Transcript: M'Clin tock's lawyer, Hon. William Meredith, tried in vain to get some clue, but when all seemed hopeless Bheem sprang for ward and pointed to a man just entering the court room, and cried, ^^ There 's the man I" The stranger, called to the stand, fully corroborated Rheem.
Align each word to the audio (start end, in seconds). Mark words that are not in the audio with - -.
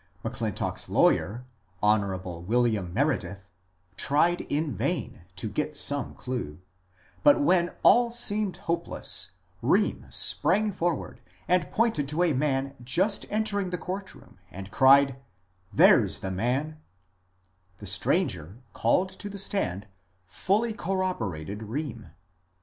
M'Clin 0.23 0.55
tock's 0.55 0.89
lawyer, 0.89 1.45
Hon. 1.83 2.43
William 2.47 2.91
Meredith, 2.91 3.51
tried 3.95 4.41
in 4.51 4.75
vain 4.75 5.25
to 5.35 5.47
get 5.47 5.77
some 5.77 6.15
clue, 6.15 6.59
but 7.21 7.39
when 7.39 7.75
all 7.83 8.09
seemed 8.09 8.57
hopeless 8.57 9.33
Bheem 9.61 10.11
sprang 10.11 10.71
for 10.71 10.95
ward 10.95 11.21
and 11.47 11.69
pointed 11.71 12.07
to 12.07 12.23
a 12.23 12.33
man 12.33 12.73
just 12.83 13.27
entering 13.29 13.69
the 13.69 13.77
court 13.77 14.15
room, 14.15 14.39
and 14.49 14.71
cried, 14.71 15.09
^^ 15.09 15.15
There 15.71 16.07
's 16.07 16.17
the 16.17 16.31
man 16.31 16.77
I" 16.77 16.77
The 17.77 17.85
stranger, 17.85 18.57
called 18.73 19.09
to 19.09 19.29
the 19.29 19.37
stand, 19.37 19.85
fully 20.25 20.73
corroborated 20.73 21.59
Rheem. 21.59 22.09